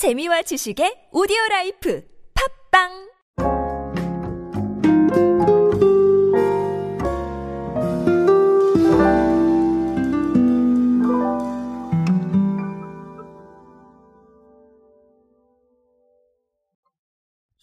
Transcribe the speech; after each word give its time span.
재미와 0.00 0.40
지식의 0.48 1.12
오디오 1.12 1.36
라이프 1.50 2.00
팟빵 2.32 3.10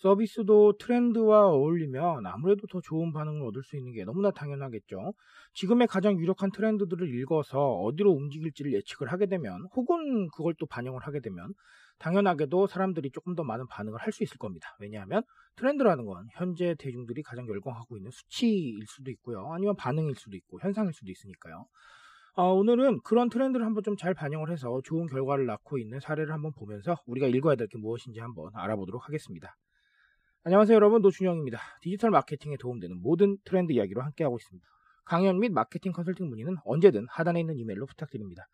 서비스도 0.07 0.77
트렌드와 0.77 1.47
어울리면 1.47 2.25
아무래도 2.27 2.65
더 2.67 2.79
좋은 2.79 3.11
반응을 3.11 3.45
얻을 3.47 3.61
수 3.63 3.75
있는 3.75 3.91
게 3.91 4.05
너무나 4.05 4.31
당연하겠죠. 4.31 5.13
지금의 5.53 5.87
가장 5.87 6.17
유력한 6.17 6.49
트렌드들을 6.51 7.13
읽어서 7.19 7.59
어디로 7.59 8.11
움직일지를 8.13 8.71
예측을 8.73 9.11
하게 9.11 9.25
되면 9.25 9.67
혹은 9.75 10.29
그걸 10.29 10.53
또 10.57 10.65
반영을 10.65 11.01
하게 11.01 11.19
되면 11.19 11.53
당연하게도 11.99 12.67
사람들이 12.67 13.11
조금 13.11 13.35
더 13.35 13.43
많은 13.43 13.67
반응을 13.67 13.99
할 13.99 14.13
수 14.13 14.23
있을 14.23 14.37
겁니다. 14.37 14.69
왜냐하면 14.79 15.23
트렌드라는 15.57 16.05
건 16.05 16.27
현재 16.31 16.73
대중들이 16.79 17.21
가장 17.21 17.45
열광하고 17.47 17.97
있는 17.97 18.09
수치일 18.11 18.79
수도 18.87 19.11
있고요. 19.11 19.51
아니면 19.51 19.75
반응일 19.75 20.15
수도 20.15 20.37
있고 20.37 20.59
현상일 20.61 20.93
수도 20.93 21.11
있으니까요. 21.11 21.65
어, 22.35 22.53
오늘은 22.53 23.01
그런 23.03 23.29
트렌드를 23.29 23.65
한번 23.65 23.83
좀 23.83 23.97
잘 23.97 24.13
반영을 24.13 24.51
해서 24.51 24.79
좋은 24.85 25.07
결과를 25.07 25.45
낳고 25.47 25.79
있는 25.79 25.99
사례를 25.99 26.31
한번 26.33 26.53
보면서 26.53 26.95
우리가 27.07 27.27
읽어야 27.27 27.55
될 27.55 27.67
게 27.67 27.77
무엇인지 27.77 28.19
한번 28.21 28.51
알아보도록 28.55 29.05
하겠습니다. 29.07 29.55
안녕하세요 30.47 30.77
여러분 30.77 31.01
노준영입니다. 31.01 31.59
디지털 31.81 32.09
마케팅에 32.09 32.55
도움되는 32.55 33.01
모든 33.01 33.35
트렌드 33.43 33.73
이야기로 33.73 34.01
함께하고 34.01 34.37
있습니다. 34.37 34.65
강연 35.03 35.41
및 35.41 35.51
마케팅 35.51 35.91
컨설팅 35.91 36.29
문의는 36.29 36.55
언제든 36.63 37.05
하단에 37.09 37.41
있는 37.41 37.57
이메일로 37.57 37.85
부탁드립니다. 37.85 38.47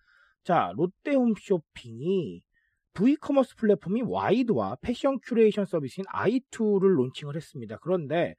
자 0.44 0.74
롯데홈쇼핑이 0.76 2.42
V커머스 2.96 3.58
플랫폼인 3.58 4.06
와이드와 4.08 4.78
패션 4.82 5.20
큐레이션 5.24 5.66
서비스인 5.66 6.06
i2를 6.08 6.96
론칭을 6.96 7.36
했습니다. 7.36 7.78
그런데 7.80 8.34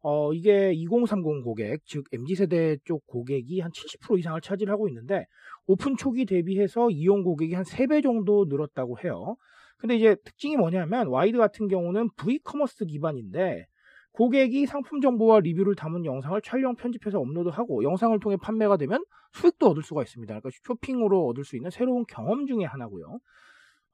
어, 0.00 0.32
이게 0.32 0.72
2030 0.72 1.44
고객, 1.44 1.86
즉 1.86 2.06
MZ세대 2.12 2.78
쪽 2.84 3.06
고객이 3.06 3.60
한 3.60 3.70
70% 3.70 4.18
이상을 4.18 4.40
차지하고 4.40 4.88
있는데 4.88 5.26
오픈 5.68 5.96
초기 5.96 6.26
대비해서 6.26 6.90
이용 6.90 7.22
고객이 7.22 7.54
한 7.54 7.62
3배 7.62 8.02
정도 8.02 8.46
늘었다고 8.48 8.98
해요. 9.04 9.36
근데 9.78 9.96
이제 9.96 10.16
특징이 10.24 10.56
뭐냐면 10.56 11.08
와이드 11.08 11.36
같은 11.38 11.68
경우는 11.68 12.10
V커머스 12.16 12.86
기반인데 12.86 13.66
고객이 14.12 14.66
상품 14.66 15.00
정보와 15.00 15.40
리뷰를 15.40 15.74
담은 15.74 16.06
영상을 16.06 16.40
촬영 16.42 16.74
편집해서 16.74 17.18
업로드하고 17.18 17.84
영상을 17.84 18.18
통해 18.20 18.36
판매가 18.40 18.78
되면 18.78 19.04
수익도 19.32 19.68
얻을 19.68 19.82
수가 19.82 20.02
있습니다. 20.02 20.32
그러니까 20.32 20.48
쇼핑으로 20.64 21.26
얻을 21.28 21.44
수 21.44 21.56
있는 21.56 21.70
새로운 21.70 22.04
경험 22.08 22.46
중에 22.46 22.64
하나고요. 22.64 23.18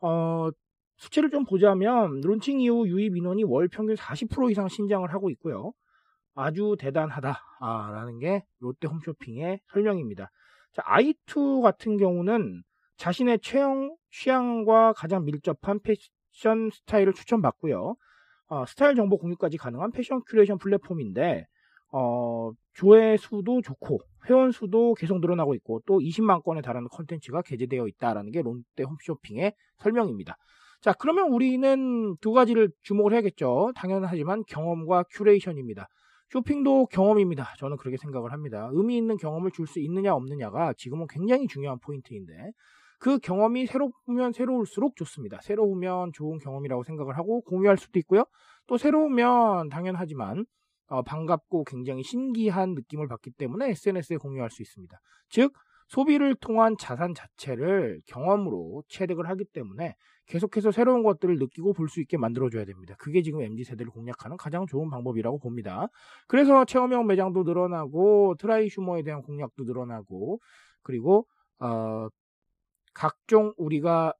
어, 0.00 0.50
수치를 0.96 1.30
좀 1.30 1.44
보자면 1.44 2.20
론칭 2.20 2.60
이후 2.60 2.86
유입 2.86 3.16
인원이 3.16 3.42
월 3.42 3.66
평균 3.66 3.96
40% 3.96 4.52
이상 4.52 4.68
신장을 4.68 5.12
하고 5.12 5.30
있고요. 5.30 5.72
아주 6.34 6.76
대단하다라는 6.78 8.20
게 8.20 8.44
롯데 8.60 8.86
홈쇼핑의 8.86 9.60
설명입니다. 9.72 10.30
자, 10.72 10.82
i2 10.82 11.62
같은 11.62 11.96
경우는 11.96 12.62
자신의 12.96 13.40
체형 13.40 13.96
취향과 14.10 14.92
가장 14.94 15.24
밀접한 15.24 15.80
패션 15.80 16.70
스타일을 16.70 17.12
추천받고요. 17.14 17.96
어, 18.48 18.66
스타일 18.66 18.94
정보 18.94 19.18
공유까지 19.18 19.56
가능한 19.56 19.92
패션 19.92 20.22
큐레이션 20.28 20.58
플랫폼인데 20.58 21.46
어, 21.92 22.52
조회수도 22.74 23.62
좋고 23.62 24.00
회원 24.28 24.52
수도 24.52 24.94
계속 24.94 25.20
늘어나고 25.20 25.54
있고 25.56 25.80
또 25.86 25.98
20만 25.98 26.42
건에 26.42 26.60
달하는 26.62 26.88
컨텐츠가 26.88 27.42
게재되어 27.42 27.88
있다라는 27.88 28.30
게 28.30 28.42
롯데 28.42 28.82
홈쇼핑의 28.84 29.54
설명입니다. 29.78 30.36
자, 30.80 30.92
그러면 30.92 31.32
우리는 31.32 32.16
두 32.20 32.32
가지를 32.32 32.70
주목을 32.82 33.12
해야겠죠. 33.12 33.72
당연하지만 33.76 34.42
경험과 34.48 35.04
큐레이션입니다. 35.10 35.88
쇼핑도 36.30 36.86
경험입니다. 36.86 37.54
저는 37.58 37.76
그렇게 37.76 37.98
생각을 37.98 38.32
합니다. 38.32 38.68
의미 38.72 38.96
있는 38.96 39.16
경험을 39.16 39.50
줄 39.52 39.66
수 39.66 39.80
있느냐 39.80 40.14
없느냐가 40.14 40.72
지금은 40.76 41.06
굉장히 41.08 41.46
중요한 41.46 41.78
포인트인데 41.78 42.52
그 43.02 43.18
경험이 43.18 43.66
새로우면 43.66 44.32
새로울수록 44.32 44.94
좋습니다. 44.94 45.40
새로우면 45.42 46.12
좋은 46.12 46.38
경험이라고 46.38 46.84
생각을 46.84 47.18
하고 47.18 47.40
공유할 47.40 47.76
수도 47.76 47.98
있고요. 47.98 48.24
또 48.68 48.78
새로우면 48.78 49.70
당연하지만 49.70 50.46
어, 50.86 51.02
반갑고 51.02 51.64
굉장히 51.64 52.04
신기한 52.04 52.74
느낌을 52.74 53.08
받기 53.08 53.32
때문에 53.32 53.70
SNS에 53.70 54.18
공유할 54.18 54.50
수 54.50 54.62
있습니다. 54.62 54.96
즉 55.30 55.52
소비를 55.88 56.36
통한 56.36 56.76
자산 56.78 57.12
자체를 57.12 58.00
경험으로 58.06 58.84
체득을 58.88 59.28
하기 59.30 59.46
때문에 59.46 59.96
계속해서 60.26 60.70
새로운 60.70 61.02
것들을 61.02 61.38
느끼고 61.40 61.72
볼 61.72 61.88
수 61.88 62.00
있게 62.00 62.16
만들어줘야 62.16 62.64
됩니다. 62.64 62.94
그게 63.00 63.22
지금 63.22 63.42
MZ 63.42 63.64
세대를 63.64 63.90
공략하는 63.90 64.36
가장 64.36 64.64
좋은 64.66 64.90
방법이라고 64.90 65.40
봅니다. 65.40 65.88
그래서 66.28 66.64
체험형 66.64 67.08
매장도 67.08 67.42
늘어나고 67.42 68.36
trysumer에 68.38 69.02
대한 69.02 69.22
공략도 69.22 69.64
늘어나고 69.64 70.38
그리고 70.84 71.26
어, 71.58 72.08
각종 73.02 73.52
우리가 73.56 74.14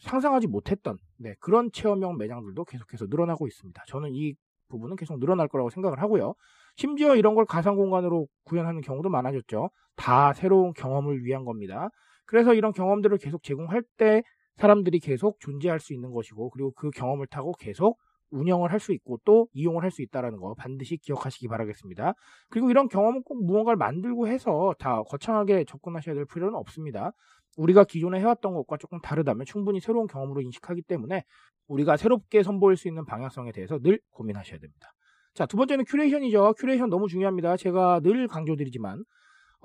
상상하지 0.00 0.46
못했던 0.46 0.98
네, 1.16 1.34
그런 1.40 1.70
체험형 1.72 2.18
매장들도 2.18 2.66
계속해서 2.66 3.06
늘어나고 3.08 3.46
있습니다. 3.46 3.82
저는 3.86 4.10
이 4.12 4.34
부분은 4.68 4.96
계속 4.96 5.18
늘어날 5.18 5.48
거라고 5.48 5.70
생각을 5.70 6.02
하고요. 6.02 6.34
심지어 6.76 7.16
이런 7.16 7.34
걸 7.34 7.46
가상 7.46 7.76
공간으로 7.76 8.26
구현하는 8.44 8.82
경우도 8.82 9.08
많아졌죠. 9.08 9.70
다 9.96 10.34
새로운 10.34 10.74
경험을 10.74 11.24
위한 11.24 11.46
겁니다. 11.46 11.88
그래서 12.26 12.52
이런 12.52 12.72
경험들을 12.72 13.16
계속 13.16 13.42
제공할 13.42 13.82
때 13.96 14.22
사람들이 14.56 15.00
계속 15.00 15.40
존재할 15.40 15.80
수 15.80 15.94
있는 15.94 16.10
것이고 16.10 16.50
그리고 16.50 16.72
그 16.72 16.90
경험을 16.90 17.28
타고 17.28 17.52
계속 17.52 17.98
운영을 18.30 18.72
할 18.72 18.80
수 18.80 18.92
있고 18.92 19.18
또 19.24 19.48
이용을 19.52 19.82
할 19.82 19.90
수 19.90 20.02
있다는 20.02 20.36
거 20.36 20.54
반드시 20.54 20.96
기억하시기 20.98 21.48
바라겠습니다. 21.48 22.14
그리고 22.50 22.70
이런 22.70 22.88
경험은 22.88 23.22
꼭 23.22 23.44
무언가를 23.44 23.76
만들고 23.76 24.28
해서 24.28 24.74
다 24.78 25.02
거창하게 25.02 25.64
접근하셔야 25.64 26.14
될 26.14 26.24
필요는 26.26 26.54
없습니다. 26.54 27.12
우리가 27.56 27.84
기존에 27.84 28.20
해왔던 28.20 28.52
것과 28.54 28.76
조금 28.76 29.00
다르다면 29.00 29.46
충분히 29.46 29.80
새로운 29.80 30.06
경험으로 30.06 30.42
인식하기 30.42 30.82
때문에 30.82 31.24
우리가 31.68 31.96
새롭게 31.96 32.42
선보일 32.42 32.76
수 32.76 32.88
있는 32.88 33.04
방향성에 33.06 33.52
대해서 33.52 33.78
늘 33.78 34.00
고민하셔야 34.10 34.58
됩니다. 34.58 34.92
자, 35.34 35.46
두 35.46 35.56
번째는 35.56 35.84
큐레이션이죠. 35.86 36.54
큐레이션 36.58 36.90
너무 36.90 37.08
중요합니다. 37.08 37.56
제가 37.56 38.00
늘 38.00 38.28
강조드리지만 38.28 39.04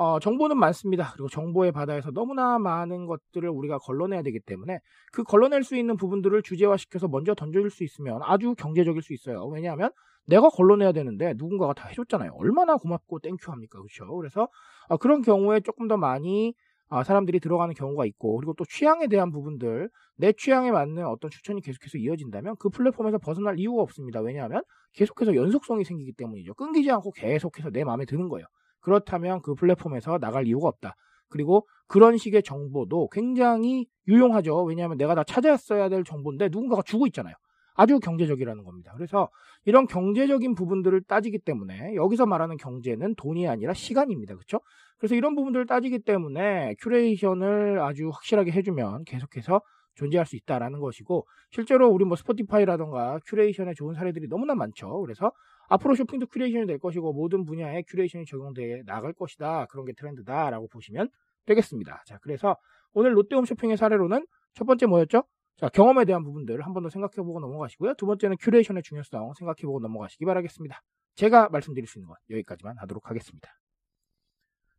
어, 0.01 0.19
정보는 0.19 0.57
많습니다. 0.57 1.11
그리고 1.13 1.29
정보의 1.29 1.71
바다에서 1.71 2.09
너무나 2.09 2.57
많은 2.57 3.05
것들을 3.05 3.47
우리가 3.47 3.77
걸러내야 3.77 4.23
되기 4.23 4.39
때문에 4.39 4.79
그 5.11 5.21
걸러낼 5.21 5.61
수 5.61 5.75
있는 5.75 5.95
부분들을 5.95 6.41
주제화시켜서 6.41 7.07
먼저 7.07 7.35
던져줄 7.35 7.69
수 7.69 7.83
있으면 7.83 8.19
아주 8.23 8.55
경제적일 8.57 9.03
수 9.03 9.13
있어요. 9.13 9.45
왜냐하면 9.45 9.91
내가 10.25 10.49
걸러내야 10.49 10.91
되는데 10.91 11.35
누군가가 11.37 11.73
다 11.73 11.87
해줬잖아요. 11.87 12.31
얼마나 12.33 12.77
고맙고 12.77 13.19
thank 13.19 13.39
you 13.39 13.51
합니까? 13.51 13.77
그렇죠? 13.77 14.11
그래서 14.15 14.47
어, 14.89 14.97
그런 14.97 15.21
경우에 15.21 15.59
조금 15.59 15.87
더 15.87 15.97
많이 15.97 16.55
아, 16.89 17.03
사람들이 17.03 17.39
들어가는 17.39 17.75
경우가 17.75 18.07
있고 18.07 18.37
그리고 18.37 18.55
또 18.57 18.65
취향에 18.65 19.05
대한 19.05 19.29
부분들 19.29 19.87
내 20.17 20.33
취향에 20.33 20.71
맞는 20.71 21.05
어떤 21.05 21.29
추천이 21.29 21.61
계속해서 21.61 21.99
이어진다면 21.99 22.55
그 22.57 22.69
플랫폼에서 22.69 23.19
벗어날 23.19 23.59
이유가 23.59 23.83
없습니다. 23.83 24.19
왜냐하면 24.21 24.63
계속해서 24.93 25.35
연속성이 25.35 25.83
생기기 25.83 26.13
때문이죠. 26.13 26.55
끊기지 26.55 26.89
않고 26.89 27.11
계속해서 27.11 27.69
내 27.69 27.83
마음에 27.83 28.05
드는 28.05 28.29
거예요. 28.29 28.47
그렇다면 28.81 29.41
그 29.41 29.55
플랫폼에서 29.55 30.17
나갈 30.19 30.47
이유가 30.47 30.67
없다. 30.67 30.95
그리고 31.29 31.67
그런 31.87 32.17
식의 32.17 32.43
정보도 32.43 33.07
굉장히 33.11 33.87
유용하죠. 34.07 34.63
왜냐하면 34.63 34.97
내가 34.97 35.15
다 35.15 35.23
찾았어야 35.23 35.89
될 35.89 36.03
정보인데 36.03 36.49
누군가가 36.49 36.81
주고 36.83 37.07
있잖아요. 37.07 37.33
아주 37.73 37.99
경제적이라는 37.99 38.63
겁니다. 38.63 38.91
그래서 38.95 39.29
이런 39.65 39.87
경제적인 39.87 40.55
부분들을 40.55 41.01
따지기 41.03 41.39
때문에 41.39 41.95
여기서 41.95 42.25
말하는 42.25 42.57
경제는 42.57 43.15
돈이 43.15 43.47
아니라 43.47 43.73
시간입니다. 43.73 44.35
그렇죠? 44.35 44.59
그래서 44.97 45.15
이런 45.15 45.35
부분들을 45.35 45.65
따지기 45.65 45.99
때문에 45.99 46.75
큐레이션을 46.79 47.79
아주 47.79 48.09
확실하게 48.09 48.51
해주면 48.51 49.05
계속해서 49.05 49.61
존재할 49.95 50.25
수 50.25 50.35
있다라는 50.35 50.79
것이고 50.79 51.25
실제로 51.49 51.89
우리 51.89 52.05
뭐 52.05 52.15
Spotify라던가 52.15 53.19
큐레이션에 53.25 53.73
좋은 53.75 53.95
사례들이 53.95 54.27
너무나 54.29 54.55
많죠. 54.55 55.01
그래서 55.01 55.31
앞으로 55.71 55.95
쇼핑도 55.95 56.27
큐레이션이 56.27 56.67
될 56.67 56.79
것이고 56.79 57.13
모든 57.13 57.45
분야에 57.45 57.83
큐레이션이 57.87 58.25
적용돼 58.25 58.83
나갈 58.85 59.13
것이다. 59.13 59.65
그런 59.67 59.85
게 59.85 59.93
트렌드다라고 59.93 60.67
보시면 60.67 61.09
되겠습니다. 61.45 62.03
자, 62.05 62.17
그래서 62.21 62.57
오늘 62.93 63.15
롯데홈 63.15 63.45
쇼핑의 63.45 63.77
사례로는 63.77 64.25
첫 64.53 64.65
번째 64.65 64.85
뭐였죠? 64.87 65.23
자, 65.57 65.69
경험에 65.69 66.05
대한 66.05 66.23
부분들을 66.23 66.65
한 66.65 66.73
번 66.73 66.83
더 66.83 66.89
생각해보고 66.89 67.39
넘어가시고요. 67.39 67.93
두 67.95 68.05
번째는 68.05 68.37
큐레이션의 68.41 68.83
중요성 68.83 69.33
생각해보고 69.37 69.79
넘어가시기 69.79 70.25
바라겠습니다. 70.25 70.81
제가 71.15 71.49
말씀드릴 71.49 71.87
수 71.87 71.99
있는 71.99 72.07
건 72.09 72.17
여기까지만 72.29 72.77
하도록 72.79 73.09
하겠습니다. 73.09 73.49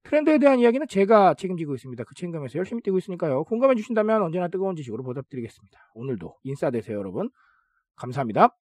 트렌드에 0.05 0.39
대한 0.39 0.59
이야기는 0.59 0.89
제가 0.89 1.35
책임지고 1.35 1.75
있습니다. 1.77 2.05
그 2.05 2.15
책임감에서 2.15 2.59
열심히 2.59 2.83
뛰고 2.83 2.99
있으니까요. 2.99 3.45
공감해 3.45 3.77
주신다면 3.77 4.23
언제나 4.23 4.49
뜨거운 4.49 4.77
지식으로 4.77 5.03
보답드리겠습니다. 5.05 5.79
오늘도 5.95 6.37
인싸 6.43 6.71
되세요, 6.71 6.99
여러분. 6.99 7.31
감사합니다. 7.97 8.62